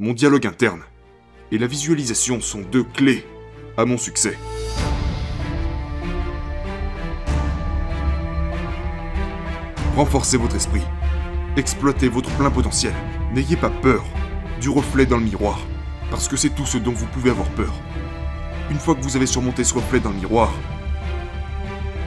Mon 0.00 0.12
dialogue 0.12 0.46
interne 0.46 0.82
et 1.50 1.58
la 1.58 1.66
visualisation 1.66 2.40
sont 2.40 2.60
deux 2.60 2.84
clés 2.84 3.26
à 3.76 3.84
mon 3.84 3.98
succès. 3.98 4.38
Renforcez 9.96 10.36
votre 10.36 10.54
esprit. 10.54 10.84
Exploitez 11.56 12.08
votre 12.08 12.30
plein 12.36 12.48
potentiel. 12.48 12.94
N'ayez 13.34 13.56
pas 13.56 13.70
peur 13.70 14.04
du 14.60 14.68
reflet 14.68 15.04
dans 15.04 15.18
le 15.18 15.24
miroir, 15.24 15.58
parce 16.12 16.28
que 16.28 16.36
c'est 16.36 16.54
tout 16.54 16.64
ce 16.64 16.78
dont 16.78 16.92
vous 16.92 17.06
pouvez 17.06 17.30
avoir 17.30 17.48
peur. 17.48 17.74
Une 18.70 18.78
fois 18.78 18.94
que 18.94 19.02
vous 19.02 19.16
avez 19.16 19.26
surmonté 19.26 19.64
ce 19.64 19.74
reflet 19.74 19.98
dans 19.98 20.10
le 20.10 20.18
miroir, 20.18 20.54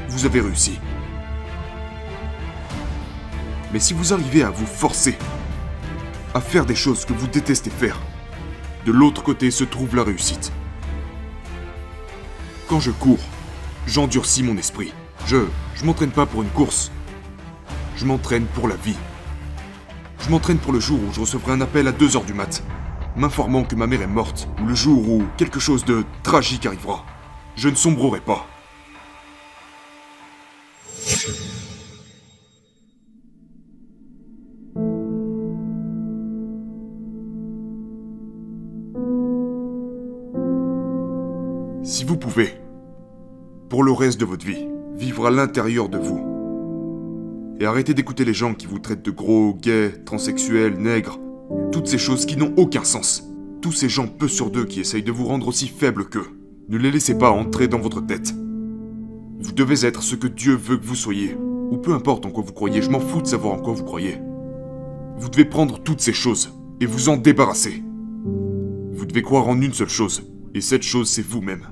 vous 0.07 0.25
avez 0.25 0.39
réussi. 0.39 0.79
Mais 3.73 3.81
si 3.81 3.93
vous 3.93 4.13
arrivez 4.13 4.43
à 4.43 4.49
vous 4.49 4.65
forcer 4.65 5.17
à 6.33 6.41
faire 6.41 6.65
des 6.65 6.75
choses 6.75 7.05
que 7.05 7.13
vous 7.13 7.27
détestez 7.27 7.69
faire, 7.69 7.99
de 8.85 8.91
l'autre 8.91 9.23
côté 9.23 9.51
se 9.51 9.63
trouve 9.63 9.95
la 9.95 10.03
réussite. 10.03 10.51
Quand 12.67 12.79
je 12.79 12.91
cours, 12.91 13.19
j'endurcis 13.85 14.43
mon 14.43 14.57
esprit. 14.57 14.93
Je 15.25 15.45
je 15.75 15.85
m'entraîne 15.85 16.11
pas 16.11 16.25
pour 16.25 16.41
une 16.41 16.49
course. 16.49 16.91
Je 17.95 18.05
m'entraîne 18.05 18.45
pour 18.45 18.67
la 18.67 18.75
vie. 18.75 18.97
Je 20.19 20.29
m'entraîne 20.29 20.57
pour 20.57 20.71
le 20.71 20.79
jour 20.79 20.99
où 20.99 21.11
je 21.11 21.19
recevrai 21.19 21.53
un 21.53 21.61
appel 21.61 21.87
à 21.87 21.91
2h 21.91 22.25
du 22.25 22.33
mat, 22.33 22.63
m'informant 23.15 23.63
que 23.63 23.75
ma 23.75 23.87
mère 23.87 24.01
est 24.01 24.07
morte, 24.07 24.47
ou 24.61 24.67
le 24.67 24.75
jour 24.75 25.09
où 25.09 25.23
quelque 25.37 25.59
chose 25.59 25.83
de 25.85 26.05
tragique 26.23 26.65
arrivera. 26.65 27.05
Je 27.55 27.69
ne 27.69 27.75
sombrerai 27.75 28.21
pas. 28.21 28.47
Vous 42.11 42.17
pouvez, 42.17 42.49
pour 43.69 43.83
le 43.83 43.93
reste 43.93 44.19
de 44.19 44.25
votre 44.25 44.45
vie, 44.45 44.67
vivre 44.97 45.27
à 45.27 45.31
l'intérieur 45.31 45.87
de 45.87 45.97
vous, 45.97 47.55
et 47.57 47.65
arrêter 47.65 47.93
d'écouter 47.93 48.25
les 48.25 48.33
gens 48.33 48.53
qui 48.53 48.67
vous 48.67 48.79
traitent 48.79 49.05
de 49.05 49.11
gros, 49.11 49.53
gays, 49.53 49.93
transsexuels, 50.03 50.77
nègres, 50.77 51.21
toutes 51.71 51.87
ces 51.87 51.97
choses 51.97 52.25
qui 52.25 52.35
n'ont 52.35 52.53
aucun 52.57 52.83
sens, 52.83 53.23
tous 53.61 53.71
ces 53.71 53.87
gens 53.87 54.09
peu 54.09 54.27
sur 54.27 54.51
deux 54.51 54.65
qui 54.65 54.81
essayent 54.81 55.03
de 55.03 55.11
vous 55.13 55.23
rendre 55.23 55.47
aussi 55.47 55.69
faible 55.69 56.09
qu'eux, 56.09 56.27
ne 56.67 56.77
les 56.77 56.91
laissez 56.91 57.17
pas 57.17 57.31
entrer 57.31 57.69
dans 57.69 57.79
votre 57.79 58.05
tête. 58.05 58.33
Vous 59.39 59.53
devez 59.53 59.85
être 59.85 60.03
ce 60.03 60.17
que 60.17 60.27
Dieu 60.27 60.55
veut 60.55 60.75
que 60.75 60.85
vous 60.85 60.95
soyez, 60.95 61.37
ou 61.37 61.77
peu 61.77 61.93
importe 61.93 62.25
en 62.25 62.31
quoi 62.31 62.43
vous 62.43 62.51
croyez, 62.51 62.81
je 62.81 62.89
m'en 62.89 62.99
fous 62.99 63.21
de 63.21 63.27
savoir 63.27 63.53
en 63.53 63.59
quoi 63.59 63.71
vous 63.71 63.85
croyez. 63.85 64.17
Vous 65.17 65.29
devez 65.29 65.45
prendre 65.45 65.79
toutes 65.81 66.01
ces 66.01 66.11
choses 66.11 66.51
et 66.81 66.85
vous 66.85 67.07
en 67.07 67.15
débarrasser. 67.15 67.81
Vous 68.91 69.05
devez 69.05 69.21
croire 69.21 69.47
en 69.47 69.61
une 69.61 69.73
seule 69.73 69.87
chose, 69.87 70.29
et 70.53 70.59
cette 70.59 70.83
chose 70.83 71.09
c'est 71.09 71.25
vous-même. 71.25 71.67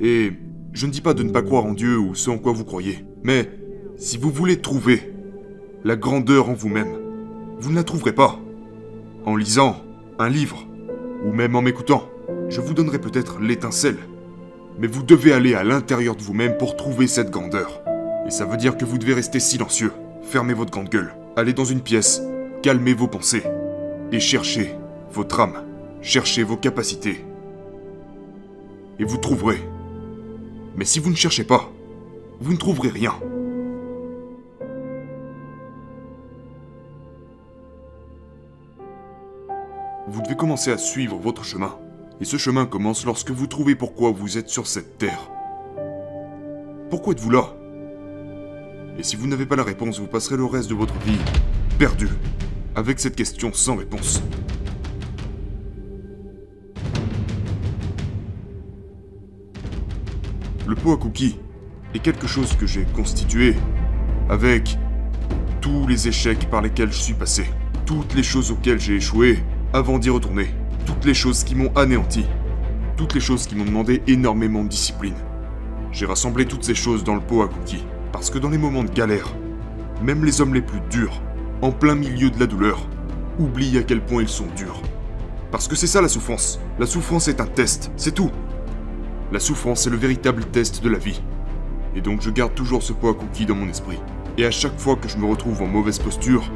Et 0.00 0.32
je 0.72 0.86
ne 0.86 0.90
dis 0.90 1.02
pas 1.02 1.14
de 1.14 1.22
ne 1.22 1.30
pas 1.30 1.42
croire 1.42 1.66
en 1.66 1.74
Dieu 1.74 1.98
ou 1.98 2.14
ce 2.14 2.30
en 2.30 2.38
quoi 2.38 2.52
vous 2.52 2.64
croyez, 2.64 3.04
mais 3.22 3.50
si 3.96 4.16
vous 4.16 4.30
voulez 4.30 4.56
trouver 4.56 5.12
la 5.84 5.96
grandeur 5.96 6.48
en 6.48 6.54
vous-même, 6.54 6.96
vous 7.58 7.70
ne 7.70 7.76
la 7.76 7.84
trouverez 7.84 8.14
pas 8.14 8.38
en 9.26 9.36
lisant 9.36 9.76
un 10.18 10.30
livre 10.30 10.66
ou 11.24 11.32
même 11.32 11.54
en 11.54 11.62
m'écoutant. 11.62 12.08
Je 12.48 12.60
vous 12.62 12.72
donnerai 12.72 12.98
peut-être 12.98 13.40
l'étincelle, 13.40 13.98
mais 14.78 14.86
vous 14.86 15.02
devez 15.02 15.32
aller 15.32 15.54
à 15.54 15.64
l'intérieur 15.64 16.16
de 16.16 16.22
vous-même 16.22 16.56
pour 16.56 16.76
trouver 16.76 17.06
cette 17.06 17.30
grandeur. 17.30 17.82
Et 18.26 18.30
ça 18.30 18.46
veut 18.46 18.56
dire 18.56 18.76
que 18.78 18.86
vous 18.86 18.96
devez 18.96 19.14
rester 19.14 19.38
silencieux, 19.38 19.92
fermer 20.22 20.54
votre 20.54 20.70
grande 20.70 20.88
gueule, 20.88 21.14
aller 21.36 21.52
dans 21.52 21.64
une 21.64 21.82
pièce, 21.82 22.22
calmer 22.62 22.94
vos 22.94 23.08
pensées 23.08 23.44
et 24.12 24.20
chercher 24.20 24.74
votre 25.12 25.40
âme, 25.40 25.64
chercher 26.00 26.42
vos 26.42 26.56
capacités. 26.56 27.24
Et 28.98 29.04
vous 29.04 29.18
trouverez. 29.18 29.60
Mais 30.80 30.86
si 30.86 30.98
vous 30.98 31.10
ne 31.10 31.14
cherchez 31.14 31.44
pas, 31.44 31.70
vous 32.40 32.54
ne 32.54 32.56
trouverez 32.56 32.88
rien. 32.88 33.12
Vous 40.08 40.22
devez 40.22 40.36
commencer 40.36 40.72
à 40.72 40.78
suivre 40.78 41.18
votre 41.18 41.44
chemin. 41.44 41.78
Et 42.22 42.24
ce 42.24 42.38
chemin 42.38 42.64
commence 42.64 43.04
lorsque 43.04 43.30
vous 43.30 43.46
trouvez 43.46 43.74
pourquoi 43.74 44.10
vous 44.10 44.38
êtes 44.38 44.48
sur 44.48 44.66
cette 44.66 44.96
terre. 44.96 45.30
Pourquoi 46.88 47.12
êtes-vous 47.12 47.30
là? 47.30 47.54
Et 48.96 49.02
si 49.02 49.16
vous 49.16 49.26
n'avez 49.26 49.44
pas 49.44 49.56
la 49.56 49.64
réponse, 49.64 50.00
vous 50.00 50.06
passerez 50.06 50.38
le 50.38 50.46
reste 50.46 50.70
de 50.70 50.74
votre 50.74 50.98
vie 51.00 51.18
perdu, 51.78 52.08
avec 52.74 53.00
cette 53.00 53.16
question 53.16 53.52
sans 53.52 53.76
réponse. 53.76 54.22
Le 60.70 60.76
pot 60.76 60.92
à 60.92 60.96
cookies 60.96 61.36
est 61.94 61.98
quelque 61.98 62.28
chose 62.28 62.54
que 62.54 62.64
j'ai 62.64 62.84
constitué 62.94 63.56
avec 64.28 64.78
tous 65.60 65.88
les 65.88 66.06
échecs 66.06 66.48
par 66.48 66.62
lesquels 66.62 66.92
je 66.92 67.00
suis 67.00 67.14
passé, 67.14 67.50
toutes 67.86 68.14
les 68.14 68.22
choses 68.22 68.52
auxquelles 68.52 68.78
j'ai 68.78 68.94
échoué 68.94 69.40
avant 69.72 69.98
d'y 69.98 70.10
retourner, 70.10 70.54
toutes 70.86 71.04
les 71.04 71.12
choses 71.12 71.42
qui 71.42 71.56
m'ont 71.56 71.72
anéanti, 71.74 72.24
toutes 72.96 73.14
les 73.14 73.20
choses 73.20 73.48
qui 73.48 73.56
m'ont 73.56 73.64
demandé 73.64 74.00
énormément 74.06 74.62
de 74.62 74.68
discipline. 74.68 75.16
J'ai 75.90 76.06
rassemblé 76.06 76.46
toutes 76.46 76.62
ces 76.62 76.76
choses 76.76 77.02
dans 77.02 77.16
le 77.16 77.20
pot 77.20 77.42
à 77.42 77.48
cookies, 77.48 77.84
parce 78.12 78.30
que 78.30 78.38
dans 78.38 78.50
les 78.50 78.56
moments 78.56 78.84
de 78.84 78.92
galère, 78.92 79.34
même 80.04 80.24
les 80.24 80.40
hommes 80.40 80.54
les 80.54 80.62
plus 80.62 80.82
durs, 80.88 81.20
en 81.62 81.72
plein 81.72 81.96
milieu 81.96 82.30
de 82.30 82.38
la 82.38 82.46
douleur, 82.46 82.86
oublient 83.40 83.78
à 83.78 83.82
quel 83.82 84.02
point 84.02 84.22
ils 84.22 84.28
sont 84.28 84.46
durs. 84.54 84.80
Parce 85.50 85.66
que 85.66 85.74
c'est 85.74 85.88
ça 85.88 86.00
la 86.00 86.06
souffrance. 86.06 86.60
La 86.78 86.86
souffrance 86.86 87.26
est 87.26 87.40
un 87.40 87.46
test, 87.46 87.90
c'est 87.96 88.14
tout. 88.14 88.30
La 89.32 89.38
souffrance 89.38 89.86
est 89.86 89.90
le 89.90 89.96
véritable 89.96 90.44
test 90.44 90.82
de 90.82 90.88
la 90.88 90.98
vie. 90.98 91.22
Et 91.94 92.00
donc 92.00 92.20
je 92.20 92.30
garde 92.30 92.54
toujours 92.54 92.82
ce 92.82 92.92
pot 92.92 93.10
à 93.10 93.44
dans 93.44 93.54
mon 93.54 93.68
esprit. 93.68 93.98
Et 94.36 94.44
à 94.44 94.50
chaque 94.50 94.78
fois 94.78 94.96
que 94.96 95.08
je 95.08 95.18
me 95.18 95.26
retrouve 95.26 95.62
en 95.62 95.66
mauvaise 95.66 96.00
posture, 96.00 96.50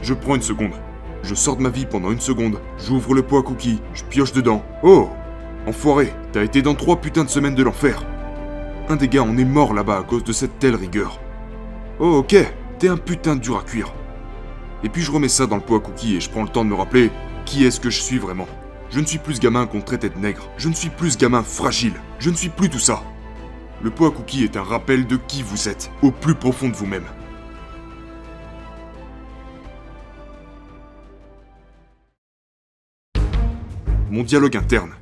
je 0.00 0.14
prends 0.14 0.34
une 0.34 0.42
seconde. 0.42 0.72
Je 1.22 1.34
sors 1.34 1.56
de 1.56 1.62
ma 1.62 1.68
vie 1.68 1.84
pendant 1.84 2.10
une 2.10 2.20
seconde, 2.20 2.60
j'ouvre 2.78 3.14
le 3.14 3.22
pot 3.22 3.38
à 3.38 3.44
je 3.94 4.04
pioche 4.04 4.32
dedans. 4.32 4.62
Oh 4.82 5.10
Enfoiré, 5.66 6.12
t'as 6.32 6.44
été 6.44 6.62
dans 6.62 6.74
trois 6.74 6.96
putains 6.96 7.24
de 7.24 7.30
semaines 7.30 7.54
de 7.54 7.62
l'enfer. 7.62 8.02
Un 8.88 8.96
des 8.96 9.08
gars 9.08 9.22
en 9.22 9.36
est 9.36 9.44
mort 9.44 9.74
là-bas 9.74 9.98
à 9.98 10.02
cause 10.02 10.24
de 10.24 10.32
cette 10.32 10.58
telle 10.58 10.76
rigueur. 10.76 11.20
Oh 11.98 12.16
ok, 12.18 12.36
t'es 12.78 12.88
un 12.88 12.96
putain 12.96 13.36
de 13.36 13.40
dur 13.40 13.58
à 13.58 13.62
cuire. 13.62 13.92
Et 14.82 14.88
puis 14.88 15.02
je 15.02 15.10
remets 15.10 15.28
ça 15.28 15.46
dans 15.46 15.56
le 15.56 15.62
pot 15.62 15.76
à 15.76 16.06
et 16.06 16.20
je 16.20 16.30
prends 16.30 16.42
le 16.42 16.48
temps 16.48 16.64
de 16.64 16.70
me 16.70 16.74
rappeler 16.74 17.10
qui 17.44 17.64
est-ce 17.64 17.80
que 17.80 17.90
je 17.90 18.00
suis 18.00 18.18
vraiment. 18.18 18.46
Je 18.94 19.00
ne 19.00 19.06
suis 19.06 19.18
plus 19.18 19.40
gamin 19.40 19.66
qu'on 19.66 19.80
traitait 19.80 20.08
de 20.08 20.18
nègre. 20.18 20.48
Je 20.56 20.68
ne 20.68 20.72
suis 20.72 20.88
plus 20.88 21.18
gamin 21.18 21.42
fragile. 21.42 21.94
Je 22.20 22.30
ne 22.30 22.36
suis 22.36 22.48
plus 22.48 22.70
tout 22.70 22.78
ça. 22.78 23.02
Le 23.82 23.90
pot 23.90 24.06
à 24.06 24.36
est 24.40 24.56
un 24.56 24.62
rappel 24.62 25.04
de 25.08 25.16
qui 25.16 25.42
vous 25.42 25.68
êtes, 25.68 25.90
au 26.00 26.12
plus 26.12 26.36
profond 26.36 26.68
de 26.68 26.76
vous-même. 26.76 27.02
Mon 34.12 34.22
dialogue 34.22 34.56
interne 34.56 34.92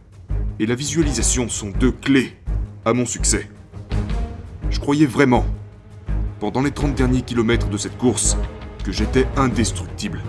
et 0.58 0.64
la 0.64 0.74
visualisation 0.74 1.50
sont 1.50 1.68
deux 1.68 1.92
clés 1.92 2.34
à 2.86 2.94
mon 2.94 3.04
succès. 3.04 3.50
Je 4.70 4.80
croyais 4.80 5.04
vraiment, 5.04 5.44
pendant 6.40 6.62
les 6.62 6.70
30 6.70 6.94
derniers 6.94 7.20
kilomètres 7.20 7.68
de 7.68 7.76
cette 7.76 7.98
course, 7.98 8.38
que 8.84 8.90
j'étais 8.90 9.26
indestructible. 9.36 10.22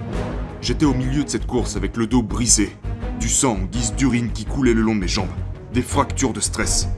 J'étais 0.61 0.83
au 0.83 0.93
milieu 0.93 1.23
de 1.23 1.29
cette 1.29 1.47
course 1.47 1.77
avec 1.77 1.95
le 1.95 2.07
dos 2.07 2.23
brisé, 2.23 2.75
du 3.23 3.29
sang 3.29 3.53
en 3.53 3.65
guise 3.71 3.95
d'urine 3.95 4.33
qui 4.33 4.43
coulait 4.43 4.73
le 4.73 4.81
long 4.81 4.95
de 4.95 4.99
mes 4.99 5.07
jambes, 5.07 5.29
des 5.73 5.81
fractures 5.81 6.33
de 6.33 6.41
stress. 6.41 6.89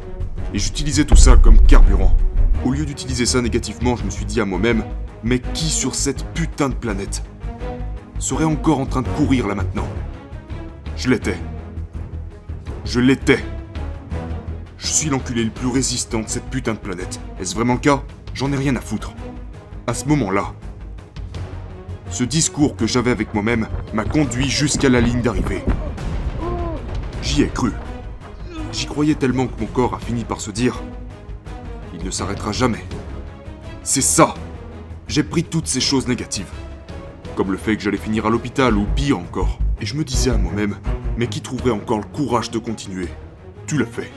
Et 0.55 0.57
j'utilisais 0.57 1.05
tout 1.05 1.15
ça 1.15 1.37
comme 1.37 1.61
carburant. 1.67 2.17
Au 2.65 2.71
lieu 2.71 2.83
d'utiliser 2.83 3.27
ça 3.27 3.43
négativement, 3.43 3.95
je 3.95 4.05
me 4.05 4.09
suis 4.09 4.25
dit 4.25 4.41
à 4.41 4.45
moi-même, 4.45 4.83
mais 5.23 5.37
qui 5.37 5.65
sur 5.65 5.93
cette 5.93 6.25
putain 6.33 6.69
de 6.69 6.73
planète 6.73 7.21
serait 8.17 8.43
encore 8.43 8.79
en 8.79 8.87
train 8.87 9.03
de 9.03 9.07
courir 9.09 9.45
là 9.45 9.53
maintenant? 9.53 9.87
Je 10.97 11.11
l'étais. 11.11 11.37
Je 12.85 12.99
l'étais. 12.99 13.45
Je 14.79 14.87
suis 14.87 15.09
l'enculé 15.11 15.43
le 15.43 15.51
plus 15.51 15.67
résistant 15.67 16.21
de 16.21 16.27
cette 16.27 16.49
putain 16.49 16.73
de 16.73 16.79
planète. 16.79 17.19
Est-ce 17.39 17.53
vraiment 17.53 17.73
le 17.73 17.79
cas? 17.79 18.01
J'en 18.33 18.51
ai 18.51 18.57
rien 18.57 18.75
à 18.75 18.81
foutre. 18.81 19.13
À 19.85 19.93
ce 19.93 20.05
moment-là, 20.05 20.53
ce 22.09 22.23
discours 22.23 22.75
que 22.75 22.87
j'avais 22.87 23.11
avec 23.11 23.35
moi-même 23.35 23.67
m'a 23.93 24.05
conduit 24.05 24.49
jusqu'à 24.49 24.89
la 24.89 25.01
ligne 25.01 25.21
d'arrivée. 25.21 25.61
J'y 27.25 27.41
ai 27.41 27.47
cru. 27.47 27.71
J'y 28.71 28.85
croyais 28.85 29.15
tellement 29.15 29.47
que 29.47 29.59
mon 29.59 29.65
corps 29.65 29.95
a 29.95 29.99
fini 29.99 30.23
par 30.23 30.39
se 30.39 30.51
dire 30.51 30.81
Il 31.93 32.05
ne 32.05 32.11
s'arrêtera 32.11 32.51
jamais. 32.51 32.85
C'est 33.83 34.01
ça 34.01 34.35
J'ai 35.07 35.23
pris 35.23 35.43
toutes 35.43 35.65
ces 35.65 35.81
choses 35.81 36.07
négatives. 36.07 36.51
Comme 37.35 37.51
le 37.51 37.57
fait 37.57 37.75
que 37.75 37.81
j'allais 37.81 37.97
finir 37.97 38.27
à 38.27 38.29
l'hôpital 38.29 38.77
ou 38.77 38.85
pire 38.85 39.17
encore. 39.17 39.57
Et 39.81 39.87
je 39.87 39.95
me 39.95 40.03
disais 40.03 40.29
à 40.29 40.37
moi-même 40.37 40.77
Mais 41.17 41.27
qui 41.27 41.41
trouverait 41.41 41.71
encore 41.71 41.97
le 41.97 42.05
courage 42.05 42.51
de 42.51 42.59
continuer? 42.59 43.09
Tu 43.65 43.79
l'as 43.79 43.87
fait. 43.87 44.11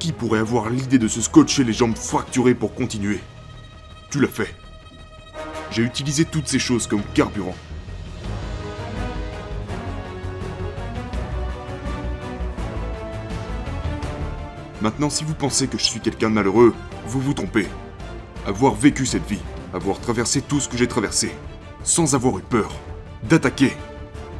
Qui 0.00 0.10
pourrait 0.10 0.40
avoir 0.40 0.70
l'idée 0.70 0.98
de 0.98 1.08
se 1.08 1.20
scotcher 1.20 1.62
les 1.62 1.72
jambes 1.72 1.96
fracturées 1.96 2.54
pour 2.54 2.74
continuer? 2.74 3.20
Tu 4.10 4.20
l'as 4.20 4.28
fait. 4.28 4.52
J'ai 5.70 5.82
utilisé 5.82 6.24
toutes 6.24 6.48
ces 6.48 6.58
choses 6.58 6.88
comme 6.88 7.02
carburant. 7.14 7.54
Maintenant, 14.84 15.08
si 15.08 15.24
vous 15.24 15.32
pensez 15.32 15.66
que 15.66 15.78
je 15.78 15.82
suis 15.82 16.00
quelqu'un 16.00 16.28
de 16.28 16.34
malheureux, 16.34 16.74
vous 17.06 17.18
vous 17.18 17.32
trompez. 17.32 17.66
Avoir 18.46 18.74
vécu 18.74 19.06
cette 19.06 19.26
vie, 19.26 19.40
avoir 19.72 19.98
traversé 19.98 20.42
tout 20.42 20.60
ce 20.60 20.68
que 20.68 20.76
j'ai 20.76 20.86
traversé, 20.86 21.34
sans 21.82 22.14
avoir 22.14 22.36
eu 22.38 22.42
peur, 22.42 22.70
d'attaquer 23.22 23.72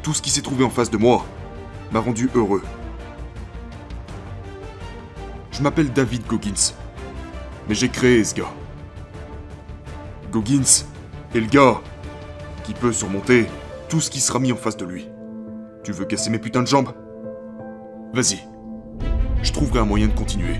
tout 0.02 0.12
ce 0.12 0.20
qui 0.20 0.28
s'est 0.28 0.42
trouvé 0.42 0.62
en 0.62 0.68
face 0.68 0.90
de 0.90 0.98
moi, 0.98 1.24
m'a 1.92 2.00
rendu 2.00 2.28
heureux. 2.34 2.62
Je 5.50 5.62
m'appelle 5.62 5.90
David 5.90 6.26
Goggins, 6.26 6.74
mais 7.66 7.74
j'ai 7.74 7.88
créé 7.88 8.22
ce 8.22 8.34
gars. 8.34 8.52
Goggins 10.30 10.84
est 11.34 11.40
le 11.40 11.46
gars 11.46 11.80
qui 12.64 12.74
peut 12.74 12.92
surmonter 12.92 13.46
tout 13.88 14.02
ce 14.02 14.10
qui 14.10 14.20
sera 14.20 14.40
mis 14.40 14.52
en 14.52 14.56
face 14.56 14.76
de 14.76 14.84
lui. 14.84 15.08
Tu 15.84 15.92
veux 15.92 16.04
casser 16.04 16.28
mes 16.28 16.38
putains 16.38 16.62
de 16.62 16.68
jambes? 16.68 16.92
Vas-y. 18.12 18.53
Je 19.44 19.52
trouverai 19.52 19.80
un 19.80 19.84
moyen 19.84 20.08
de 20.08 20.14
continuer. 20.14 20.56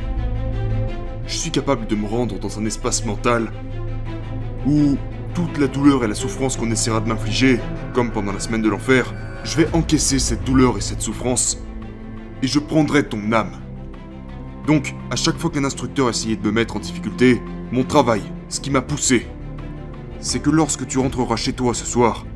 Je 1.26 1.34
suis 1.34 1.50
capable 1.50 1.86
de 1.86 1.96
me 1.96 2.06
rendre 2.06 2.38
dans 2.38 2.58
un 2.58 2.66
espace 2.66 3.06
mental 3.06 3.50
où 4.66 4.98
toute 5.34 5.56
la 5.56 5.68
douleur 5.68 6.04
et 6.04 6.06
la 6.06 6.14
souffrance 6.14 6.58
qu'on 6.58 6.70
essaiera 6.70 7.00
de 7.00 7.08
m'infliger, 7.08 7.60
comme 7.94 8.10
pendant 8.12 8.30
la 8.30 8.40
semaine 8.40 8.60
de 8.60 8.68
l'enfer, 8.68 9.12
je 9.42 9.56
vais 9.56 9.68
encaisser 9.72 10.18
cette 10.18 10.44
douleur 10.44 10.76
et 10.76 10.82
cette 10.82 11.00
souffrance, 11.00 11.58
et 12.42 12.46
je 12.46 12.58
prendrai 12.58 13.08
ton 13.08 13.32
âme. 13.32 13.52
Donc, 14.66 14.94
à 15.10 15.16
chaque 15.16 15.38
fois 15.38 15.50
qu'un 15.50 15.64
instructeur 15.64 16.10
essayait 16.10 16.36
de 16.36 16.44
me 16.46 16.52
mettre 16.52 16.76
en 16.76 16.80
difficulté, 16.80 17.40
mon 17.72 17.84
travail, 17.84 18.20
ce 18.50 18.60
qui 18.60 18.70
m'a 18.70 18.82
poussé, 18.82 19.26
c'est 20.20 20.40
que 20.40 20.50
lorsque 20.50 20.86
tu 20.86 20.98
rentreras 20.98 21.36
chez 21.36 21.54
toi 21.54 21.72
ce 21.72 21.86
soir, 21.86 22.26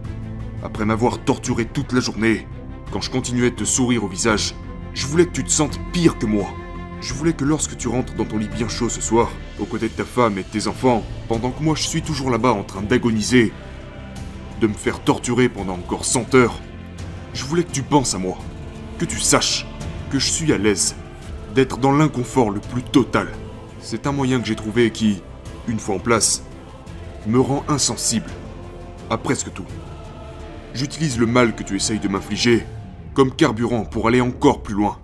après 0.62 0.86
m'avoir 0.86 1.18
torturé 1.18 1.66
toute 1.66 1.92
la 1.92 2.00
journée, 2.00 2.46
quand 2.90 3.02
je 3.02 3.10
continuais 3.10 3.50
de 3.50 3.56
te 3.56 3.64
sourire 3.64 4.04
au 4.04 4.08
visage, 4.08 4.54
je 4.98 5.06
voulais 5.06 5.26
que 5.26 5.30
tu 5.30 5.44
te 5.44 5.50
sentes 5.50 5.78
pire 5.92 6.18
que 6.18 6.26
moi. 6.26 6.52
Je 7.00 7.14
voulais 7.14 7.32
que 7.32 7.44
lorsque 7.44 7.76
tu 7.76 7.86
rentres 7.86 8.14
dans 8.14 8.24
ton 8.24 8.36
lit 8.36 8.48
bien 8.48 8.66
chaud 8.66 8.88
ce 8.88 9.00
soir, 9.00 9.30
aux 9.60 9.64
côtés 9.64 9.88
de 9.88 9.94
ta 9.94 10.04
femme 10.04 10.38
et 10.38 10.42
de 10.42 10.48
tes 10.48 10.66
enfants, 10.66 11.04
pendant 11.28 11.52
que 11.52 11.62
moi 11.62 11.76
je 11.76 11.86
suis 11.86 12.02
toujours 12.02 12.30
là-bas 12.30 12.50
en 12.50 12.64
train 12.64 12.82
d'agoniser, 12.82 13.52
de 14.60 14.66
me 14.66 14.74
faire 14.74 14.98
torturer 14.98 15.48
pendant 15.48 15.74
encore 15.74 16.04
100 16.04 16.34
heures, 16.34 16.58
je 17.32 17.44
voulais 17.44 17.62
que 17.62 17.70
tu 17.70 17.82
penses 17.82 18.16
à 18.16 18.18
moi, 18.18 18.38
que 18.98 19.04
tu 19.04 19.20
saches 19.20 19.68
que 20.10 20.18
je 20.18 20.28
suis 20.28 20.52
à 20.52 20.58
l'aise, 20.58 20.96
d'être 21.54 21.76
dans 21.76 21.92
l'inconfort 21.92 22.50
le 22.50 22.58
plus 22.58 22.82
total. 22.82 23.28
C'est 23.80 24.08
un 24.08 24.12
moyen 24.12 24.40
que 24.40 24.48
j'ai 24.48 24.56
trouvé 24.56 24.90
qui, 24.90 25.22
une 25.68 25.78
fois 25.78 25.94
en 25.94 26.00
place, 26.00 26.42
me 27.24 27.38
rend 27.38 27.62
insensible 27.68 28.30
à 29.10 29.16
presque 29.16 29.52
tout. 29.52 29.66
J'utilise 30.74 31.20
le 31.20 31.26
mal 31.26 31.54
que 31.54 31.62
tu 31.62 31.76
essayes 31.76 32.00
de 32.00 32.08
m'infliger 32.08 32.66
comme 33.18 33.34
carburant 33.34 33.84
pour 33.84 34.06
aller 34.06 34.20
encore 34.20 34.62
plus 34.62 34.76
loin. 34.76 34.96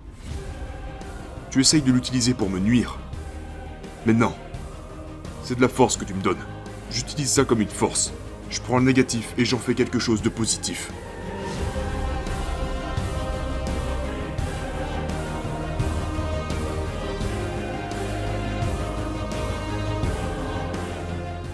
Tu 1.51 1.59
essayes 1.59 1.81
de 1.81 1.91
l'utiliser 1.91 2.33
pour 2.33 2.49
me 2.49 2.59
nuire. 2.59 2.97
Mais 4.05 4.13
non. 4.13 4.33
C'est 5.43 5.57
de 5.57 5.61
la 5.61 5.67
force 5.67 5.97
que 5.97 6.05
tu 6.05 6.13
me 6.13 6.21
donnes. 6.21 6.39
J'utilise 6.89 7.29
ça 7.29 7.43
comme 7.43 7.59
une 7.59 7.67
force. 7.67 8.13
Je 8.49 8.61
prends 8.61 8.77
le 8.77 8.85
négatif 8.85 9.33
et 9.37 9.43
j'en 9.43 9.57
fais 9.57 9.75
quelque 9.75 9.99
chose 9.99 10.21
de 10.21 10.29
positif. 10.29 10.93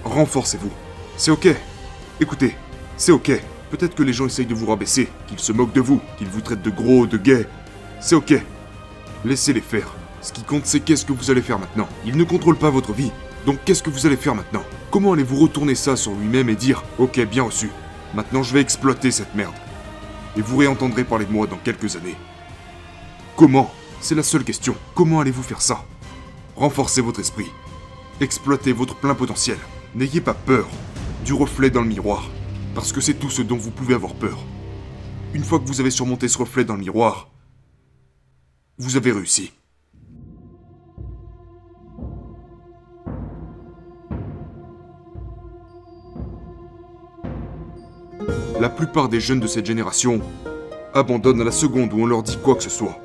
Renforcez-vous. 0.03 0.69
C'est 1.17 1.31
ok. 1.31 1.47
Écoutez, 2.19 2.55
c'est 2.97 3.11
ok. 3.11 3.31
Peut-être 3.71 3.95
que 3.95 4.03
les 4.03 4.13
gens 4.13 4.25
essayent 4.25 4.45
de 4.45 4.53
vous 4.53 4.67
rabaisser, 4.67 5.07
qu'ils 5.27 5.39
se 5.39 5.53
moquent 5.53 5.73
de 5.73 5.81
vous, 5.81 6.01
qu'ils 6.17 6.27
vous 6.27 6.41
traitent 6.41 6.61
de 6.61 6.69
gros, 6.69 7.07
de 7.07 7.17
gays. 7.17 7.47
C'est 8.01 8.15
ok. 8.15 8.33
Laissez-les 9.23 9.61
faire. 9.61 9.95
Ce 10.21 10.33
qui 10.33 10.43
compte, 10.43 10.65
c'est 10.65 10.81
qu'est-ce 10.81 11.05
que 11.05 11.13
vous 11.13 11.31
allez 11.31 11.41
faire 11.41 11.57
maintenant. 11.57 11.87
Ils 12.05 12.17
ne 12.17 12.23
contrôlent 12.25 12.57
pas 12.57 12.69
votre 12.69 12.91
vie. 12.91 13.11
Donc 13.45 13.59
qu'est-ce 13.65 13.81
que 13.81 13.89
vous 13.89 14.05
allez 14.05 14.17
faire 14.17 14.35
maintenant? 14.35 14.63
Comment 14.91 15.13
allez-vous 15.13 15.39
retourner 15.39 15.73
ça 15.73 15.95
sur 15.95 16.11
lui-même 16.13 16.49
et 16.49 16.55
dire 16.55 16.83
Ok, 16.99 17.19
bien 17.25 17.43
reçu. 17.43 17.69
Maintenant, 18.13 18.43
je 18.43 18.53
vais 18.53 18.59
exploiter 18.59 19.09
cette 19.09 19.33
merde. 19.35 19.55
Et 20.35 20.41
vous 20.41 20.57
réentendrez 20.57 21.05
parler 21.05 21.25
de 21.25 21.31
moi 21.31 21.47
dans 21.47 21.57
quelques 21.57 21.95
années. 21.95 22.17
Comment? 23.37 23.73
C'est 24.01 24.15
la 24.15 24.23
seule 24.23 24.43
question. 24.43 24.75
Comment 24.95 25.21
allez-vous 25.21 25.43
faire 25.43 25.61
ça? 25.61 25.85
Renforcez 26.57 27.01
votre 27.01 27.21
esprit. 27.21 27.49
Exploitez 28.19 28.73
votre 28.73 28.95
plein 28.95 29.15
potentiel. 29.15 29.57
N'ayez 29.95 30.21
pas 30.21 30.33
peur 30.33 30.67
du 31.23 31.33
reflet 31.33 31.69
dans 31.69 31.81
le 31.81 31.87
miroir, 31.87 32.29
parce 32.73 32.91
que 32.91 33.01
c'est 33.01 33.15
tout 33.15 33.29
ce 33.29 33.41
dont 33.41 33.57
vous 33.57 33.71
pouvez 33.71 33.93
avoir 33.93 34.13
peur. 34.13 34.39
Une 35.33 35.43
fois 35.43 35.59
que 35.59 35.65
vous 35.65 35.79
avez 35.79 35.91
surmonté 35.91 36.27
ce 36.27 36.37
reflet 36.37 36.65
dans 36.65 36.75
le 36.75 36.81
miroir, 36.81 37.29
vous 38.77 38.97
avez 38.97 39.11
réussi. 39.11 39.51
La 48.59 48.69
plupart 48.69 49.09
des 49.09 49.19
jeunes 49.19 49.39
de 49.39 49.47
cette 49.47 49.65
génération 49.65 50.21
abandonnent 50.93 51.41
à 51.41 51.45
la 51.45 51.51
seconde 51.51 51.93
où 51.93 52.01
on 52.01 52.05
leur 52.05 52.21
dit 52.21 52.37
quoi 52.37 52.55
que 52.55 52.63
ce 52.63 52.69
soit. 52.69 52.99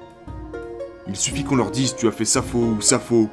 Il 1.09 1.17
suffit 1.17 1.45
qu'on 1.45 1.57
leur 1.57 1.71
dise 1.71 1.95
tu 1.97 2.09
as 2.09 2.13
fait 2.13 2.25
ça 2.25 2.43
faux 2.43 2.75
ou 2.77 2.81
ça 2.81 2.99
faux. 2.99 3.31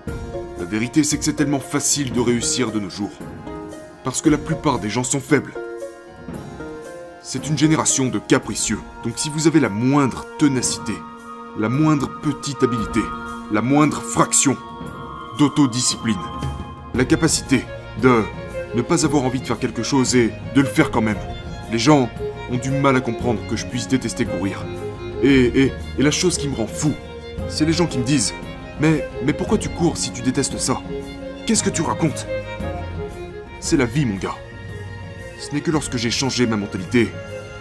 La 0.59 0.65
vérité 0.65 1.03
c'est 1.03 1.17
que 1.17 1.25
c'est 1.25 1.33
tellement 1.33 1.59
facile 1.59 2.13
de 2.13 2.19
réussir 2.19 2.71
de 2.71 2.79
nos 2.79 2.89
jours 2.89 3.11
parce 4.03 4.21
que 4.21 4.29
la 4.29 4.37
plupart 4.37 4.79
des 4.79 4.89
gens 4.89 5.03
sont 5.03 5.19
faibles. 5.19 5.53
C'est 7.25 7.47
une 7.47 7.57
génération 7.57 8.07
de 8.09 8.19
capricieux, 8.19 8.79
donc 9.05 9.13
si 9.15 9.29
vous 9.29 9.47
avez 9.47 9.61
la 9.61 9.69
moindre 9.69 10.25
ténacité, 10.37 10.91
la 11.57 11.69
moindre 11.69 12.09
petite 12.21 12.61
habileté, 12.63 12.99
la 13.49 13.61
moindre 13.61 14.01
fraction 14.01 14.57
d'autodiscipline, 15.39 16.19
la 16.93 17.05
capacité 17.05 17.63
de 18.01 18.23
ne 18.75 18.81
pas 18.81 19.05
avoir 19.05 19.23
envie 19.23 19.39
de 19.39 19.45
faire 19.45 19.57
quelque 19.57 19.83
chose 19.83 20.17
et 20.17 20.33
de 20.53 20.59
le 20.59 20.67
faire 20.67 20.91
quand 20.91 21.01
même, 21.01 21.17
les 21.71 21.79
gens 21.79 22.09
ont 22.51 22.57
du 22.57 22.71
mal 22.71 22.97
à 22.97 23.01
comprendre 23.01 23.39
que 23.49 23.55
je 23.55 23.67
puisse 23.67 23.87
détester 23.87 24.25
courir. 24.25 24.65
Et, 25.23 25.63
et, 25.63 25.71
et 25.97 26.03
la 26.03 26.11
chose 26.11 26.37
qui 26.37 26.49
me 26.49 26.55
rend 26.55 26.67
fou, 26.67 26.91
c'est 27.47 27.63
les 27.63 27.71
gens 27.71 27.87
qui 27.87 27.99
me 27.99 28.03
disent 28.03 28.33
Mais, 28.81 29.07
mais 29.25 29.31
pourquoi 29.31 29.57
tu 29.57 29.69
cours 29.69 29.95
si 29.95 30.11
tu 30.11 30.21
détestes 30.23 30.57
ça? 30.57 30.81
Qu'est-ce 31.45 31.63
que 31.63 31.69
tu 31.69 31.83
racontes? 31.83 32.27
C'est 33.61 33.77
la 33.77 33.85
vie, 33.85 34.05
mon 34.05 34.17
gars. 34.17 34.35
Ce 35.43 35.53
n'est 35.53 35.59
que 35.59 35.71
lorsque 35.71 35.97
j'ai 35.97 36.09
changé 36.09 36.47
ma 36.47 36.55
mentalité 36.55 37.11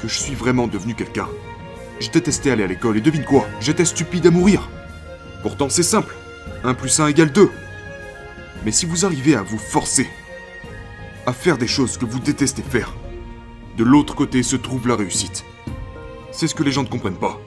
que 0.00 0.06
je 0.06 0.16
suis 0.16 0.36
vraiment 0.36 0.68
devenu 0.68 0.94
quelqu'un. 0.94 1.26
Je 1.98 2.10
détestais 2.10 2.52
aller 2.52 2.62
à 2.62 2.68
l'école 2.68 2.96
et 2.96 3.00
devine 3.00 3.24
quoi 3.24 3.44
J'étais 3.60 3.84
stupide 3.84 4.24
à 4.24 4.30
mourir. 4.30 4.70
Pourtant 5.42 5.68
c'est 5.68 5.82
simple. 5.82 6.14
1 6.62 6.74
plus 6.74 7.00
1 7.00 7.08
égale 7.08 7.32
2. 7.32 7.50
Mais 8.64 8.70
si 8.70 8.86
vous 8.86 9.04
arrivez 9.04 9.34
à 9.34 9.42
vous 9.42 9.58
forcer 9.58 10.08
à 11.26 11.32
faire 11.32 11.58
des 11.58 11.66
choses 11.66 11.98
que 11.98 12.04
vous 12.04 12.20
détestez 12.20 12.62
faire, 12.62 12.94
de 13.76 13.82
l'autre 13.82 14.14
côté 14.14 14.44
se 14.44 14.54
trouve 14.54 14.86
la 14.86 14.94
réussite. 14.94 15.44
C'est 16.30 16.46
ce 16.46 16.54
que 16.54 16.62
les 16.62 16.70
gens 16.70 16.84
ne 16.84 16.88
comprennent 16.88 17.18
pas. 17.18 17.40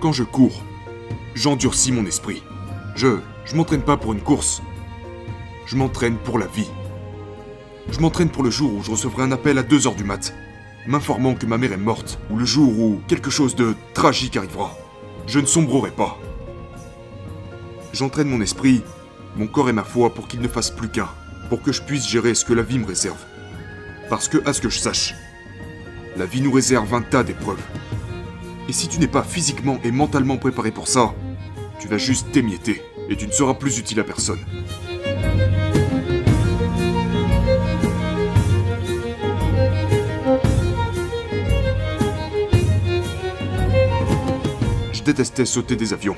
Quand 0.00 0.12
je 0.12 0.24
cours, 0.24 0.62
j'endurcis 1.34 1.92
mon 1.92 2.06
esprit. 2.06 2.42
Je, 2.96 3.18
je 3.44 3.56
m'entraîne 3.56 3.82
pas 3.82 3.98
pour 3.98 4.14
une 4.14 4.22
course. 4.22 4.62
Je 5.66 5.76
m'entraîne 5.76 6.16
pour 6.16 6.38
la 6.38 6.46
vie. 6.46 6.70
Je 7.88 7.98
m'entraîne 8.00 8.28
pour 8.28 8.42
le 8.42 8.50
jour 8.50 8.74
où 8.74 8.82
je 8.82 8.90
recevrai 8.90 9.22
un 9.22 9.32
appel 9.32 9.58
à 9.58 9.62
2h 9.62 9.96
du 9.96 10.04
mat, 10.04 10.34
m'informant 10.86 11.34
que 11.34 11.46
ma 11.46 11.58
mère 11.58 11.72
est 11.72 11.76
morte, 11.76 12.18
ou 12.30 12.36
le 12.36 12.44
jour 12.44 12.78
où 12.78 13.00
quelque 13.08 13.30
chose 13.30 13.56
de 13.56 13.74
tragique 13.94 14.36
arrivera. 14.36 14.76
Je 15.26 15.40
ne 15.40 15.46
sombrerai 15.46 15.90
pas. 15.90 16.18
J'entraîne 17.92 18.28
mon 18.28 18.40
esprit, 18.40 18.82
mon 19.36 19.46
corps 19.46 19.68
et 19.68 19.72
ma 19.72 19.84
foi 19.84 20.10
pour 20.14 20.28
qu'ils 20.28 20.40
ne 20.40 20.48
fassent 20.48 20.70
plus 20.70 20.88
qu'un, 20.88 21.08
pour 21.48 21.62
que 21.62 21.72
je 21.72 21.82
puisse 21.82 22.08
gérer 22.08 22.34
ce 22.34 22.44
que 22.44 22.52
la 22.52 22.62
vie 22.62 22.78
me 22.78 22.86
réserve. 22.86 23.24
Parce 24.08 24.28
que, 24.28 24.38
à 24.46 24.52
ce 24.52 24.60
que 24.60 24.68
je 24.68 24.78
sache, 24.78 25.14
la 26.16 26.26
vie 26.26 26.40
nous 26.40 26.52
réserve 26.52 26.92
un 26.94 27.02
tas 27.02 27.24
d'épreuves. 27.24 27.62
Et 28.68 28.72
si 28.72 28.88
tu 28.88 28.98
n'es 28.98 29.08
pas 29.08 29.22
physiquement 29.22 29.78
et 29.82 29.90
mentalement 29.90 30.36
préparé 30.36 30.70
pour 30.70 30.86
ça, 30.86 31.14
tu 31.80 31.88
vas 31.88 31.98
juste 31.98 32.30
t'émietter 32.30 32.82
et 33.08 33.16
tu 33.16 33.26
ne 33.26 33.32
seras 33.32 33.54
plus 33.54 33.78
utile 33.78 34.00
à 34.00 34.04
personne. 34.04 34.38
Détestais 45.10 45.44
sauter 45.44 45.74
des 45.74 45.92
avions. 45.92 46.14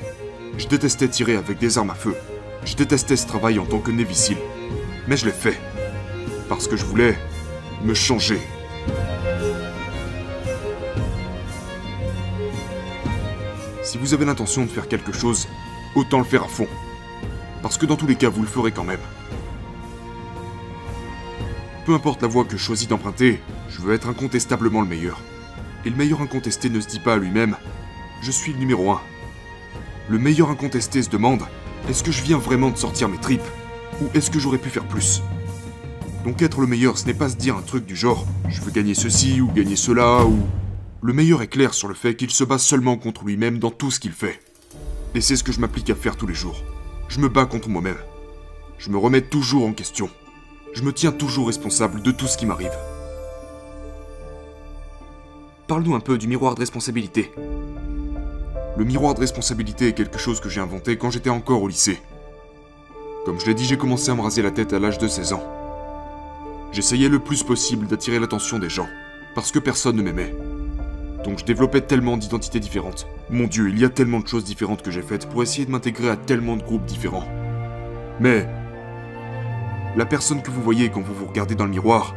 Je 0.59 0.67
détestais 0.67 1.07
tirer 1.07 1.35
avec 1.35 1.57
des 1.57 1.79
armes 1.79 1.89
à 1.89 1.95
feu. 1.95 2.15
Je 2.63 2.75
détestais 2.75 3.15
ce 3.15 3.25
travail 3.25 3.57
en 3.57 3.65
tant 3.65 3.79
que 3.79 3.89
Navy 3.89 4.35
Mais 5.07 5.17
je 5.17 5.25
l'ai 5.25 5.31
fait. 5.31 5.59
Parce 6.47 6.67
que 6.67 6.77
je 6.77 6.85
voulais 6.85 7.17
me 7.83 7.95
changer. 7.95 8.39
Si 13.81 13.97
vous 13.97 14.13
avez 14.13 14.25
l'intention 14.25 14.63
de 14.63 14.69
faire 14.69 14.87
quelque 14.87 15.11
chose, 15.11 15.47
autant 15.95 16.19
le 16.19 16.25
faire 16.25 16.43
à 16.43 16.47
fond. 16.47 16.67
Parce 17.63 17.79
que 17.79 17.87
dans 17.87 17.95
tous 17.95 18.05
les 18.05 18.15
cas, 18.15 18.29
vous 18.29 18.43
le 18.43 18.47
ferez 18.47 18.71
quand 18.71 18.83
même. 18.83 19.01
Peu 21.87 21.95
importe 21.95 22.21
la 22.21 22.27
voie 22.27 22.45
que 22.45 22.57
je 22.57 22.63
choisis 22.63 22.87
d'emprunter, 22.87 23.41
je 23.69 23.81
veux 23.81 23.95
être 23.95 24.07
incontestablement 24.07 24.81
le 24.81 24.87
meilleur. 24.87 25.19
Et 25.83 25.89
le 25.89 25.95
meilleur 25.95 26.21
incontesté 26.21 26.69
ne 26.69 26.79
se 26.79 26.87
dit 26.87 26.99
pas 26.99 27.15
à 27.15 27.17
lui-même 27.17 27.57
je 28.23 28.31
suis 28.31 28.53
le 28.53 28.59
numéro 28.59 28.89
1. 28.89 29.01
Le 30.07 30.17
meilleur 30.17 30.49
incontesté 30.49 31.03
se 31.03 31.09
demande 31.09 31.41
Est-ce 31.89 32.03
que 32.03 32.11
je 32.13 32.23
viens 32.23 32.37
vraiment 32.37 32.69
de 32.69 32.77
sortir 32.77 33.09
mes 33.09 33.17
tripes 33.17 33.41
Ou 34.01 34.05
est-ce 34.13 34.31
que 34.31 34.39
j'aurais 34.39 34.59
pu 34.59 34.69
faire 34.69 34.87
plus? 34.87 35.21
Donc 36.23 36.41
être 36.41 36.61
le 36.61 36.67
meilleur, 36.67 36.97
ce 36.97 37.05
n'est 37.05 37.13
pas 37.13 37.27
se 37.27 37.35
dire 37.35 37.57
un 37.57 37.61
truc 37.61 37.85
du 37.85 37.97
genre 37.97 38.25
je 38.47 38.61
veux 38.61 38.71
gagner 38.71 38.93
ceci 38.93 39.41
ou 39.41 39.51
gagner 39.51 39.75
cela 39.75 40.23
ou... 40.23 40.39
Le 41.01 41.11
meilleur 41.11 41.41
est 41.41 41.47
clair 41.47 41.73
sur 41.73 41.89
le 41.89 41.95
fait 41.95 42.15
qu'il 42.15 42.31
se 42.31 42.45
bat 42.45 42.57
seulement 42.57 42.95
contre 42.95 43.25
lui-même 43.25 43.59
dans 43.59 43.71
tout 43.71 43.91
ce 43.91 43.99
qu'il 43.99 44.13
fait. 44.13 44.39
Et 45.15 45.19
c'est 45.19 45.35
ce 45.35 45.43
que 45.43 45.51
je 45.51 45.59
m'applique 45.59 45.89
à 45.89 45.95
faire 45.95 46.15
tous 46.15 46.27
les 46.27 46.33
jours. 46.33 46.63
Je 47.09 47.19
me 47.19 47.27
bats 47.27 47.45
contre 47.45 47.67
moi-même. 47.67 47.97
Je 48.77 48.89
me 48.89 48.97
remets 48.97 49.21
toujours 49.21 49.67
en 49.67 49.73
question. 49.73 50.09
Je 50.73 50.83
me 50.83 50.93
tiens 50.93 51.11
toujours 51.11 51.47
responsable 51.47 52.01
de 52.01 52.11
tout 52.11 52.27
ce 52.27 52.37
qui 52.37 52.45
m'arrive. 52.45 52.71
Parle-nous 55.67 55.93
un 55.95 55.99
peu 55.99 56.17
du 56.17 56.29
miroir 56.29 56.55
de 56.55 56.61
responsabilité. 56.61 57.29
Le 58.75 58.85
miroir 58.85 59.13
de 59.13 59.19
responsabilité 59.19 59.89
est 59.89 59.93
quelque 59.93 60.17
chose 60.17 60.39
que 60.39 60.49
j'ai 60.49 60.59
inventé 60.59 60.97
quand 60.97 61.11
j'étais 61.11 61.29
encore 61.29 61.61
au 61.61 61.67
lycée. 61.67 62.01
Comme 63.23 63.39
je 63.39 63.45
l'ai 63.45 63.53
dit, 63.53 63.65
j'ai 63.65 63.77
commencé 63.77 64.09
à 64.09 64.15
me 64.15 64.21
raser 64.21 64.41
la 64.41 64.49
tête 64.49 64.73
à 64.73 64.79
l'âge 64.79 64.97
de 64.97 65.07
16 65.07 65.33
ans. 65.33 65.43
J'essayais 66.71 67.07
le 67.07 67.19
plus 67.19 67.43
possible 67.43 67.85
d'attirer 67.85 68.17
l'attention 68.17 68.57
des 68.57 68.69
gens, 68.69 68.87
parce 69.35 69.51
que 69.51 69.59
personne 69.59 69.95
ne 69.95 70.01
m'aimait. 70.01 70.35
Donc 71.23 71.37
je 71.37 71.45
développais 71.45 71.81
tellement 71.81 72.17
d'identités 72.17 72.59
différentes. 72.59 73.05
Mon 73.29 73.45
dieu, 73.45 73.69
il 73.69 73.77
y 73.79 73.85
a 73.85 73.89
tellement 73.89 74.21
de 74.21 74.27
choses 74.27 74.43
différentes 74.43 74.81
que 74.81 74.89
j'ai 74.89 75.03
faites 75.03 75.29
pour 75.29 75.43
essayer 75.43 75.67
de 75.67 75.71
m'intégrer 75.71 76.09
à 76.09 76.17
tellement 76.17 76.57
de 76.57 76.63
groupes 76.63 76.85
différents. 76.85 77.27
Mais... 78.19 78.47
La 79.95 80.07
personne 80.07 80.41
que 80.41 80.49
vous 80.49 80.63
voyez 80.63 80.89
quand 80.89 81.01
vous 81.01 81.13
vous 81.13 81.27
regardez 81.27 81.53
dans 81.53 81.65
le 81.65 81.71
miroir 81.71 82.15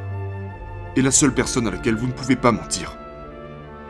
est 0.97 1.03
la 1.03 1.11
seule 1.11 1.35
personne 1.35 1.69
à 1.69 1.71
laquelle 1.71 1.97
vous 1.97 2.07
ne 2.07 2.13
pouvez 2.13 2.37
pas 2.37 2.51
mentir. 2.51 2.97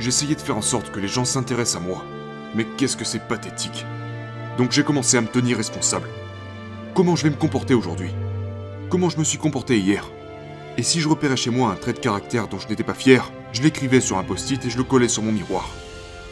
J'essayais 0.00 0.35
de 0.35 0.40
faire 0.40 0.56
en 0.56 0.62
sorte 0.62 0.90
que 0.90 0.99
les 0.99 1.06
gens 1.06 1.25
s'intéressent 1.25 1.80
à 1.80 1.87
moi. 1.87 2.02
Mais 2.56 2.64
qu'est-ce 2.64 2.96
que 2.96 3.04
c'est 3.04 3.28
pathétique. 3.28 3.84
Donc 4.56 4.72
j'ai 4.72 4.82
commencé 4.82 5.18
à 5.18 5.20
me 5.20 5.26
tenir 5.26 5.58
responsable. 5.58 6.08
Comment 6.94 7.14
je 7.14 7.25
vais 7.25 7.30
me 7.30 7.36
comporter 7.36 7.75
aujourd'hui 7.75 8.10
Comment 8.88 9.10
je 9.10 9.18
me 9.18 9.25
suis 9.25 9.36
comporté 9.36 9.78
hier 9.78 10.10
Et 10.78 10.82
si 10.82 11.00
je 11.00 11.08
repérais 11.08 11.36
chez 11.36 11.50
moi 11.50 11.70
un 11.70 11.76
trait 11.76 11.92
de 11.92 11.98
caractère 11.98 12.48
dont 12.48 12.58
je 12.58 12.68
n'étais 12.68 12.82
pas 12.82 12.94
fier, 12.94 13.30
je 13.52 13.62
l'écrivais 13.62 14.00
sur 14.00 14.16
un 14.16 14.25
post-it 14.25 14.64
et 14.64 14.70
je 14.70 14.78
le 14.78 14.84
collais 14.84 15.08
sur 15.08 15.22
mon 15.22 15.32
miroir. 15.32 15.68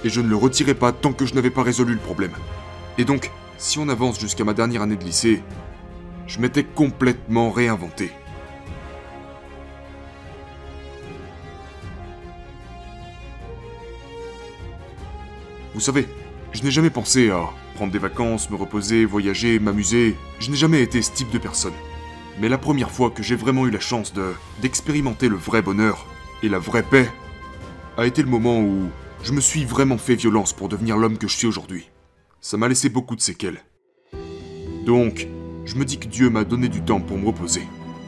Et 0.03 0.09
je 0.09 0.23
ne 0.23 0.29
le 0.29 0.37
retirais 0.37 0.75
pas 0.75 0.93
tant 0.93 1.13
que 1.13 1.27
je 1.27 1.35
n'avais 1.35 1.51
pas 1.51 1.63
résolu 1.63 1.93
le 1.93 2.01
problème. 2.01 2.33
Et 2.97 3.05
donc, 3.05 3.31
si 3.59 3.79
on 3.79 3.91
avance 3.91 4.19
jusqu'à 4.19 4.45
ma 4.45 4.55
dernière 4.55 4.83
année 4.83 4.97
de 4.97 5.05
lycée, 5.05 5.43
je 6.27 6.41
m'étais 6.41 6.65
complètement 6.65 7.51
réinventé. 7.51 8.11
Vous 15.75 15.81
savez, 15.81 16.07
je 16.53 16.63
n'ai 16.63 16.71
jamais 16.71 16.91
pensé 16.91 17.31
à 17.31 17.51
prendre 17.75 17.93
des 17.93 17.99
vacances, 17.99 18.49
me 18.49 18.55
reposer, 18.55 19.05
voyager, 19.05 19.59
m'amuser. 19.59 20.15
Je 20.39 20.51
n'ai 20.51 20.57
jamais 20.57 20.81
été 20.83 21.03
ce 21.03 21.11
type 21.11 21.31
de 21.31 21.39
personne. 21.39 21.73
Mais 22.41 22.49
la 22.49 22.59
première 22.59 22.93
fois 22.93 23.11
que 23.11 23.25
j'ai 23.25 23.35
vraiment 23.35 23.67
eu 23.67 23.71
la 23.71 23.81
chance 23.81 24.13
de 24.13 24.33
d'expérimenter 24.63 25.29
le 25.29 25.37
vrai 25.37 25.63
bonheur 25.63 26.07
et 26.45 26.49
la 26.49 26.61
vraie 26.61 26.85
paix 26.85 27.11
a 27.97 28.07
été 28.07 28.23
le 28.23 28.29
moment 28.29 28.61
où 28.61 28.89
je 29.25 29.33
me 29.33 29.41
suis 29.41 29.65
vraiment 29.65 29.99
fait 29.99 30.15
violence 30.15 30.53
pour 30.53 30.69
devenir 30.69 30.97
l'homme 30.97 31.19
que 31.19 31.27
je 31.27 31.37
suis 31.37 31.49
aujourd'hui. 31.49 31.91
Ça 32.41 32.57
m'a 32.57 32.69
laissé 32.69 32.89
beaucoup 32.89 33.17
de 33.17 33.21
séquelles. 33.21 33.65
Donc, 34.87 35.27
je 35.65 35.75
me 35.75 35.85
dis 35.85 35.99
que 35.99 36.07
Dieu 36.07 36.31
m'a 36.31 36.45
donné 36.45 36.69
du 36.69 36.83
temps 36.83 37.01
pour 37.01 37.19
me 37.19 37.27
reposer. 37.27 37.63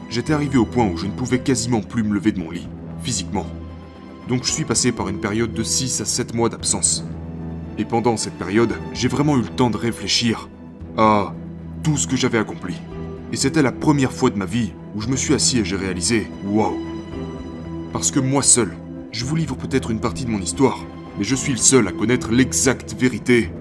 J'étais 0.09 0.33
arrivé 0.33 0.57
au 0.57 0.65
point 0.65 0.87
où 0.87 0.95
je 0.95 1.05
ne 1.05 1.11
pouvais 1.11 1.39
quasiment 1.39 1.81
plus 1.81 2.03
me 2.03 2.13
lever 2.13 2.31
de 2.31 2.39
mon 2.39 2.51
lit, 2.51 2.69
physiquement. 3.01 3.47
Donc 4.29 4.45
je 4.45 4.51
suis 4.51 4.63
passé 4.63 4.93
par 4.93 5.09
une 5.09 5.19
période 5.19 5.53
de 5.53 5.63
6 5.63 5.99
à 5.99 6.05
7 6.05 6.33
mois 6.33 6.49
d'absence. 6.49 7.03
Et 7.79 7.85
pendant 7.85 8.17
cette 8.17 8.37
période, 8.37 8.73
j'ai 8.93 9.07
vraiment 9.07 9.37
eu 9.37 9.41
le 9.41 9.49
temps 9.49 9.69
de 9.69 9.77
réfléchir 9.77 10.49
à 10.97 11.33
tout 11.83 11.95
ce 11.95 12.07
que 12.07 12.15
j'avais 12.15 12.39
accompli. 12.39 12.75
Et 13.31 13.35
c'était 13.35 13.61
la 13.61 13.71
première 13.71 14.11
fois 14.11 14.29
de 14.29 14.37
ma 14.37 14.45
vie 14.45 14.73
où 14.95 15.01
je 15.01 15.09
me 15.09 15.15
suis 15.15 15.33
assis 15.33 15.59
et 15.59 15.65
j'ai 15.65 15.75
réalisé 15.75 16.27
Waouh 16.45 16.77
Parce 17.93 18.09
que 18.09 18.19
moi 18.19 18.41
seul, 18.41 18.75
je 19.11 19.25
vous 19.25 19.35
livre 19.35 19.55
peut-être 19.55 19.91
une 19.91 19.99
partie 19.99 20.25
de 20.25 20.31
mon 20.31 20.39
histoire, 20.39 20.79
mais 21.17 21.23
je 21.23 21.35
suis 21.35 21.51
le 21.51 21.57
seul 21.57 21.87
à 21.87 21.91
connaître 21.91 22.31
l'exacte 22.31 22.93
vérité 22.93 23.51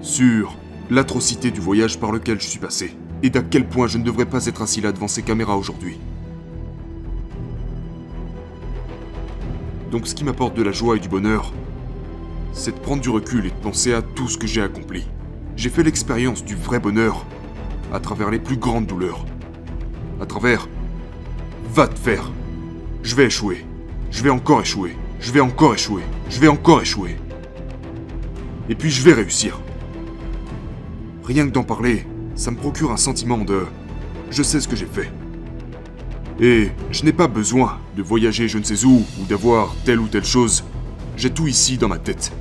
sur 0.00 0.56
l'atrocité 0.90 1.50
du 1.50 1.60
voyage 1.60 2.00
par 2.00 2.10
lequel 2.10 2.40
je 2.40 2.46
suis 2.46 2.58
passé, 2.58 2.96
et 3.22 3.30
d'à 3.30 3.42
quel 3.42 3.68
point 3.68 3.86
je 3.86 3.98
ne 3.98 4.04
devrais 4.04 4.26
pas 4.26 4.46
être 4.46 4.62
assis 4.62 4.80
là 4.80 4.90
devant 4.90 5.08
ces 5.08 5.22
caméras 5.22 5.56
aujourd'hui. 5.56 5.98
Donc 9.92 10.08
ce 10.08 10.14
qui 10.14 10.24
m'apporte 10.24 10.56
de 10.56 10.62
la 10.62 10.72
joie 10.72 10.96
et 10.96 11.00
du 11.00 11.08
bonheur, 11.08 11.52
c'est 12.52 12.74
de 12.74 12.80
prendre 12.80 13.02
du 13.02 13.10
recul 13.10 13.46
et 13.46 13.50
de 13.50 13.54
penser 13.54 13.92
à 13.92 14.02
tout 14.02 14.28
ce 14.28 14.38
que 14.38 14.46
j'ai 14.46 14.62
accompli. 14.62 15.06
J'ai 15.56 15.70
fait 15.70 15.82
l'expérience 15.82 16.44
du 16.44 16.54
vrai 16.54 16.78
bonheur 16.78 17.26
à 17.92 18.00
travers 18.00 18.30
les 18.30 18.38
plus 18.38 18.56
grandes 18.56 18.86
douleurs. 18.86 19.24
À 20.20 20.26
travers... 20.26 20.68
Va 21.74 21.88
te 21.88 21.98
faire. 21.98 22.30
Je 23.02 23.14
vais 23.14 23.26
échouer. 23.26 23.64
Je 24.10 24.22
vais 24.22 24.30
encore 24.30 24.60
échouer. 24.60 24.94
Je 25.20 25.32
vais 25.32 25.40
encore 25.40 25.74
échouer. 25.74 26.02
Je 26.28 26.38
vais 26.38 26.48
encore 26.48 26.82
échouer. 26.82 27.16
Et 28.68 28.74
puis 28.74 28.90
je 28.90 29.02
vais 29.02 29.14
réussir. 29.14 29.58
Rien 31.24 31.46
que 31.46 31.52
d'en 31.52 31.62
parler, 31.62 32.06
ça 32.34 32.50
me 32.50 32.56
procure 32.56 32.92
un 32.92 32.96
sentiment 32.98 33.38
de... 33.38 33.64
Je 34.30 34.42
sais 34.42 34.60
ce 34.60 34.68
que 34.68 34.76
j'ai 34.76 34.86
fait. 34.86 35.10
Et 36.40 36.70
je 36.90 37.04
n'ai 37.04 37.12
pas 37.12 37.28
besoin 37.28 37.78
de 37.96 38.02
voyager 38.02 38.48
je 38.48 38.58
ne 38.58 38.64
sais 38.64 38.84
où 38.84 39.04
ou 39.20 39.24
d'avoir 39.28 39.74
telle 39.84 40.00
ou 40.00 40.08
telle 40.08 40.24
chose. 40.24 40.64
J'ai 41.16 41.30
tout 41.30 41.46
ici 41.46 41.78
dans 41.78 41.88
ma 41.88 41.98
tête. 41.98 42.32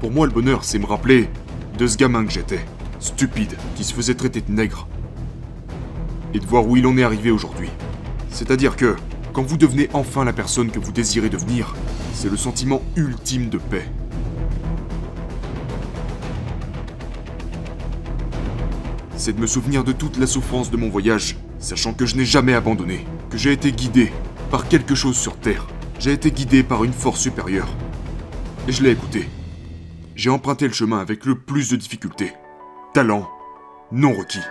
Pour 0.00 0.10
moi, 0.10 0.26
le 0.26 0.32
bonheur, 0.32 0.64
c'est 0.64 0.78
me 0.78 0.86
rappeler 0.86 1.28
de 1.76 1.86
ce 1.86 1.98
gamin 1.98 2.24
que 2.24 2.32
j'étais, 2.32 2.64
stupide, 3.00 3.54
qui 3.76 3.84
se 3.84 3.92
faisait 3.92 4.14
traiter 4.14 4.40
de 4.40 4.50
nègre. 4.50 4.88
Et 6.32 6.38
de 6.38 6.46
voir 6.46 6.66
où 6.66 6.74
il 6.74 6.86
en 6.86 6.96
est 6.96 7.02
arrivé 7.02 7.30
aujourd'hui. 7.30 7.68
C'est-à-dire 8.30 8.76
que, 8.76 8.96
quand 9.34 9.42
vous 9.42 9.58
devenez 9.58 9.90
enfin 9.92 10.24
la 10.24 10.32
personne 10.32 10.70
que 10.70 10.78
vous 10.78 10.90
désirez 10.90 11.28
devenir, 11.28 11.74
c'est 12.14 12.30
le 12.30 12.38
sentiment 12.38 12.80
ultime 12.96 13.50
de 13.50 13.58
paix. 13.58 13.86
C'est 19.16 19.34
de 19.36 19.40
me 19.40 19.46
souvenir 19.46 19.84
de 19.84 19.92
toute 19.92 20.16
la 20.16 20.26
souffrance 20.26 20.70
de 20.70 20.78
mon 20.78 20.88
voyage, 20.88 21.36
sachant 21.58 21.92
que 21.92 22.06
je 22.06 22.16
n'ai 22.16 22.24
jamais 22.24 22.54
abandonné, 22.54 23.04
que 23.28 23.36
j'ai 23.36 23.52
été 23.52 23.70
guidé 23.70 24.10
par 24.50 24.66
quelque 24.66 24.94
chose 24.94 25.18
sur 25.18 25.36
Terre. 25.36 25.66
J'ai 25.98 26.14
été 26.14 26.30
guidé 26.30 26.62
par 26.62 26.84
une 26.84 26.94
force 26.94 27.20
supérieure. 27.20 27.68
Et 28.66 28.72
je 28.72 28.82
l'ai 28.82 28.92
écouté. 28.92 29.28
J'ai 30.20 30.28
emprunté 30.28 30.66
le 30.66 30.74
chemin 30.74 30.98
avec 30.98 31.24
le 31.24 31.34
plus 31.34 31.70
de 31.70 31.76
difficultés. 31.76 32.34
Talent 32.92 33.26
non 33.90 34.12
requis. 34.12 34.42